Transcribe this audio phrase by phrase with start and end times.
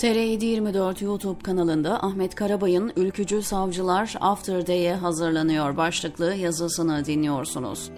[0.00, 7.90] TR724 YouTube kanalında Ahmet Karabay'ın Ülkücü Savcılar After Day'e hazırlanıyor başlıklı yazısını dinliyorsunuz.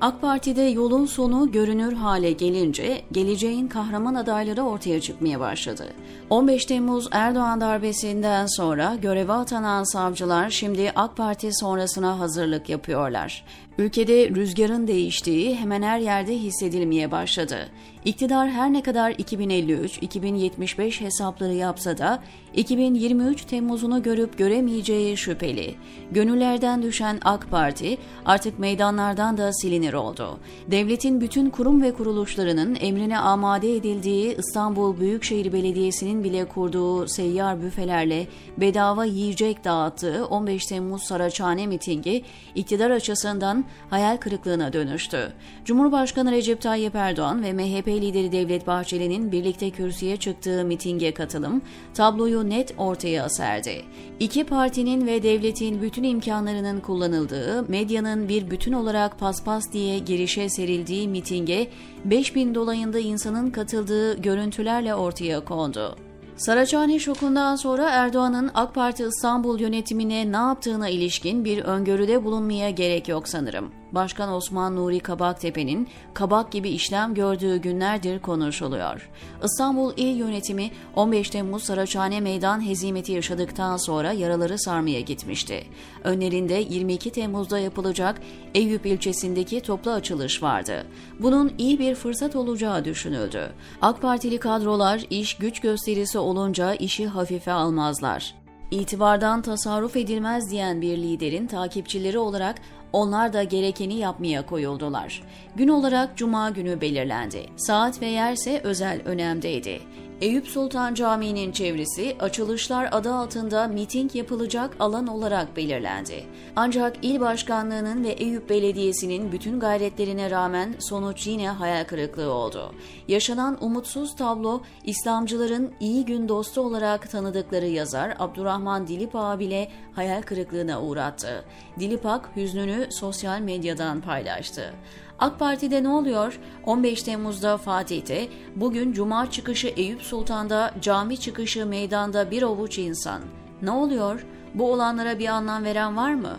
[0.00, 5.92] AK Parti'de yolun sonu görünür hale gelince geleceğin kahraman adayları ortaya çıkmaya başladı.
[6.30, 13.44] 15 Temmuz Erdoğan darbesinden sonra göreve atanan savcılar şimdi AK Parti sonrasına hazırlık yapıyorlar.
[13.78, 17.68] Ülkede rüzgarın değiştiği hemen her yerde hissedilmeye başladı.
[18.06, 22.22] İktidar her ne kadar 2053-2075 hesapları yapsa da
[22.54, 25.74] 2023 Temmuz'unu görüp göremeyeceği şüpheli.
[26.10, 30.38] Gönüllerden düşen AK Parti artık meydanlardan da silinir oldu.
[30.70, 38.26] Devletin bütün kurum ve kuruluşlarının emrine amade edildiği İstanbul Büyükşehir Belediyesi'nin bile kurduğu seyyar büfelerle
[38.56, 42.22] bedava yiyecek dağıttığı 15 Temmuz Saraçhane mitingi
[42.54, 45.32] iktidar açısından hayal kırıklığına dönüştü.
[45.64, 51.62] Cumhurbaşkanı Recep Tayyip Erdoğan ve MHP lideri Devlet Bahçeli'nin birlikte kürsüye çıktığı mitinge katılım
[51.94, 53.82] tabloyu net ortaya serdi.
[54.20, 61.08] İki partinin ve devletin bütün imkanlarının kullanıldığı, medyanın bir bütün olarak paspas diye girişe serildiği
[61.08, 61.68] mitinge
[62.04, 65.96] 5000 dolayında insanın katıldığı görüntülerle ortaya kondu.
[66.36, 73.08] Saraçhane şokundan sonra Erdoğan'ın AK Parti İstanbul yönetimine ne yaptığına ilişkin bir öngörüde bulunmaya gerek
[73.08, 73.70] yok sanırım.
[73.92, 79.10] Başkan Osman Nuri Kabaktepe'nin kabak gibi işlem gördüğü günlerdir konuşuluyor.
[79.44, 85.64] İstanbul İl Yönetimi 15 Temmuz Saraçhane meydan hezimeti yaşadıktan sonra yaraları sarmaya gitmişti.
[86.04, 88.20] Önlerinde 22 Temmuz'da yapılacak
[88.54, 90.86] Eyüp ilçesindeki toplu açılış vardı.
[91.20, 93.52] Bunun iyi bir fırsat olacağı düşünüldü.
[93.82, 98.45] AK Partili kadrolar iş güç gösterisi olunca işi hafife almazlar.
[98.70, 102.56] İtibardan tasarruf edilmez diyen bir liderin takipçileri olarak
[102.92, 105.22] onlar da gerekeni yapmaya koyuldular.
[105.56, 107.46] Gün olarak cuma günü belirlendi.
[107.56, 109.80] Saat ve yerse özel önemdeydi.
[110.20, 116.24] Eyüp Sultan Camii'nin çevresi açılışlar adı altında miting yapılacak alan olarak belirlendi.
[116.56, 122.74] Ancak il başkanlığının ve Eyüp Belediyesi'nin bütün gayretlerine rağmen sonuç yine hayal kırıklığı oldu.
[123.08, 130.82] Yaşanan umutsuz tablo İslamcıların iyi gün dostu olarak tanıdıkları yazar Abdurrahman Dilipağ bile hayal kırıklığına
[130.82, 131.44] uğrattı.
[131.78, 134.74] Dilipağ hüznünü sosyal medyadan paylaştı.
[135.18, 136.38] AK Parti'de ne oluyor?
[136.66, 143.20] 15 Temmuz'da Fatih'te, bugün Cuma çıkışı Eyüp Sultan'da, cami çıkışı meydanda bir avuç insan.
[143.62, 144.26] Ne oluyor?
[144.54, 146.36] Bu olanlara bir anlam veren var mı?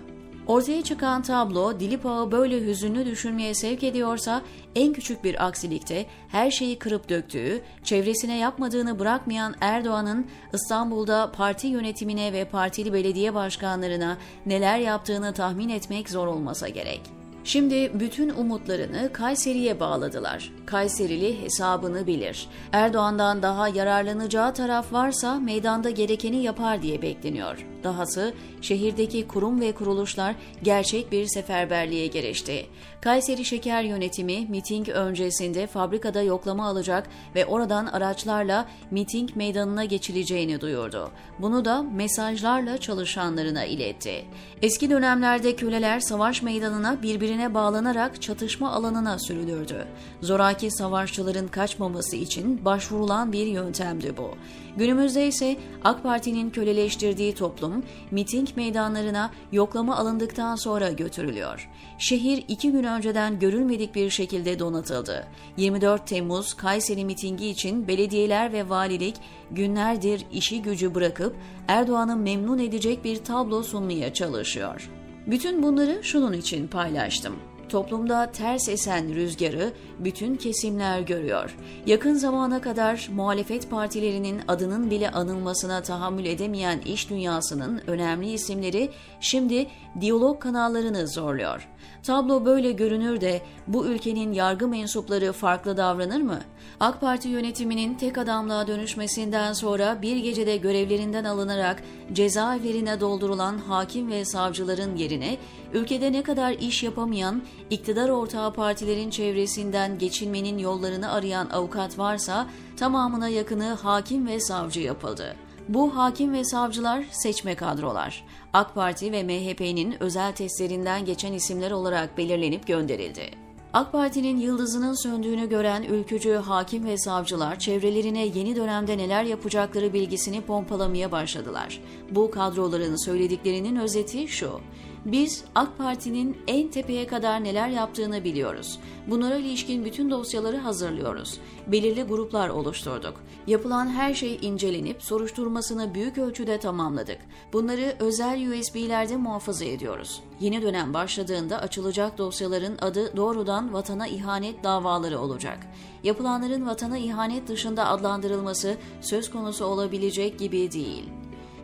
[0.48, 4.42] Ortaya çıkan tablo Dilip böyle hüzünlü düşünmeye sevk ediyorsa
[4.76, 12.34] en küçük bir aksilikte her şeyi kırıp döktüğü, çevresine yapmadığını bırakmayan Erdoğan'ın İstanbul'da parti yönetimine
[12.34, 17.17] ve partili belediye başkanlarına neler yaptığını tahmin etmek zor olmasa gerek.
[17.48, 20.52] Şimdi bütün umutlarını Kayseri'ye bağladılar.
[20.66, 22.48] Kayserili hesabını bilir.
[22.72, 27.66] Erdoğan'dan daha yararlanacağı taraf varsa meydanda gerekeni yapar diye bekleniyor.
[27.84, 32.66] Dahası şehirdeki kurum ve kuruluşlar gerçek bir seferberliğe girişti.
[33.02, 41.12] Kayseri Şeker Yönetimi miting öncesinde fabrikada yoklama alacak ve oradan araçlarla miting meydanına geçileceğini duyurdu.
[41.40, 44.26] Bunu da mesajlarla çalışanlarına iletti.
[44.62, 47.04] Eski dönemlerde köleler savaş meydanına
[47.38, 49.88] birbirine bağlanarak çatışma alanına sürülürdü.
[50.22, 54.32] Zoraki savaşçıların kaçmaması için başvurulan bir yöntemdi bu.
[54.78, 61.70] Günümüzde ise AK Parti'nin köleleştirdiği toplum miting meydanlarına yoklama alındıktan sonra götürülüyor.
[61.98, 65.28] Şehir iki gün önceden görülmedik bir şekilde donatıldı.
[65.58, 69.16] 24 Temmuz Kayseri mitingi için belediyeler ve valilik
[69.52, 71.36] günlerdir işi gücü bırakıp
[71.68, 74.97] Erdoğan'ı memnun edecek bir tablo sunmaya çalışıyor.
[75.28, 77.36] Bütün bunları şunun için paylaştım.
[77.70, 81.58] Toplumda ters esen rüzgarı bütün kesimler görüyor.
[81.86, 88.90] Yakın zamana kadar muhalefet partilerinin adının bile anılmasına tahammül edemeyen iş dünyasının önemli isimleri
[89.20, 89.68] şimdi
[90.02, 91.68] diyalog kanallarını zorluyor.
[92.04, 96.40] Tablo böyle görünür de bu ülkenin yargı mensupları farklı davranır mı?
[96.80, 101.84] AK Parti yönetiminin tek adamlığa dönüşmesinden sonra bir gecede görevlerinden alınarak
[102.14, 105.38] cezaevlerine doldurulan hakim ve savcıların yerine
[105.74, 113.30] ülkede ne kadar iş yapamayan iktidar ortağı partilerin çevresinden geçinmenin yollarını arayan avukat varsa tamamına
[113.30, 115.36] yakını hakim ve savcı yapıldı.
[115.70, 118.24] Bu hakim ve savcılar seçme kadrolar.
[118.54, 123.48] AK Parti ve MHP'nin özel testlerinden geçen isimler olarak belirlenip gönderildi.
[123.74, 130.42] AK Parti'nin yıldızının söndüğünü gören ülkücü hakim ve savcılar çevrelerine yeni dönemde neler yapacakları bilgisini
[130.42, 131.82] pompalamaya başladılar.
[132.12, 134.62] Bu kadroların söylediklerinin özeti şu.
[135.06, 138.80] Biz AK Parti'nin en tepeye kadar neler yaptığını biliyoruz.
[139.08, 141.40] Bunlara ilişkin bütün dosyaları hazırlıyoruz.
[141.68, 143.14] Belirli gruplar oluşturduk.
[143.48, 147.18] Yapılan her şey incelenip soruşturmasını büyük ölçüde tamamladık.
[147.54, 150.22] Bunları özel USB'lerde muhafaza ediyoruz.
[150.40, 155.58] Yeni dönem başladığında açılacak dosyaların adı doğrudan vatana ihanet davaları olacak.
[156.04, 161.17] Yapılanların vatana ihanet dışında adlandırılması söz konusu olabilecek gibi değil.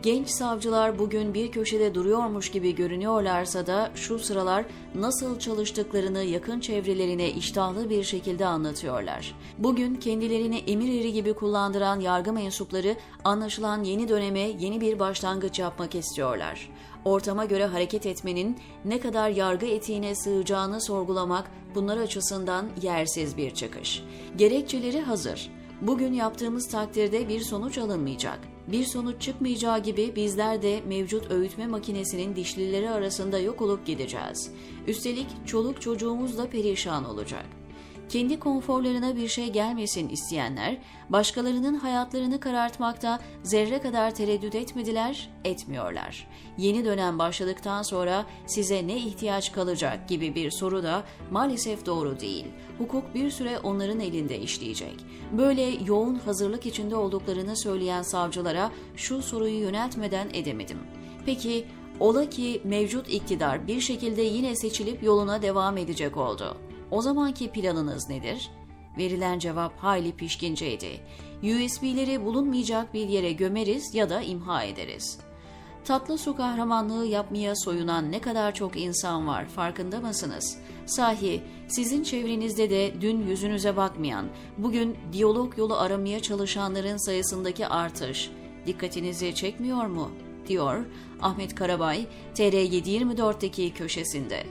[0.04, 4.64] Genç savcılar bugün bir köşede duruyormuş gibi görünüyorlarsa da şu sıralar
[4.94, 9.34] nasıl çalıştıklarını yakın çevrelerine iştahlı bir şekilde anlatıyorlar.
[9.58, 15.94] Bugün kendilerini emir eri gibi kullandıran yargı mensupları anlaşılan yeni döneme yeni bir başlangıç yapmak
[15.94, 16.70] istiyorlar.
[17.04, 24.02] Ortama göre hareket etmenin ne kadar yargı etiğine sığacağını sorgulamak bunlar açısından yersiz bir çıkış.
[24.36, 25.50] Gerekçeleri hazır.
[25.82, 28.53] Bugün yaptığımız takdirde bir sonuç alınmayacak.
[28.68, 34.50] Bir sonuç çıkmayacağı gibi bizler de mevcut öğütme makinesinin dişlileri arasında yok olup gideceğiz.
[34.86, 37.46] Üstelik çoluk çocuğumuz da perişan olacak.
[38.08, 40.78] Kendi konforlarına bir şey gelmesin isteyenler,
[41.08, 46.28] başkalarının hayatlarını karartmakta zerre kadar tereddüt etmediler, etmiyorlar.
[46.58, 52.46] Yeni dönem başladıktan sonra size ne ihtiyaç kalacak gibi bir soru da maalesef doğru değil.
[52.78, 54.96] Hukuk bir süre onların elinde işleyecek.
[55.32, 60.78] Böyle yoğun hazırlık içinde olduklarını söyleyen savcılara şu soruyu yöneltmeden edemedim.
[61.26, 61.64] Peki
[62.00, 66.56] ola ki mevcut iktidar bir şekilde yine seçilip yoluna devam edecek oldu.
[66.90, 68.50] O zamanki planınız nedir?
[68.98, 71.00] Verilen cevap hayli pişkinceydi.
[71.42, 75.18] USB'leri bulunmayacak bir yere gömeriz ya da imha ederiz.
[75.84, 80.58] Tatlı su kahramanlığı yapmaya soyunan ne kadar çok insan var farkında mısınız?
[80.86, 84.26] Sahi sizin çevrenizde de dün yüzünüze bakmayan,
[84.58, 88.30] bugün diyalog yolu aramaya çalışanların sayısındaki artış
[88.66, 90.10] dikkatinizi çekmiyor mu?
[90.48, 90.84] diyor
[91.22, 94.46] Ahmet Karabay TR724'deki köşesinde.